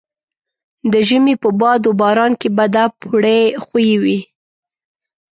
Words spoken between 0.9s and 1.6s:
د ژمي په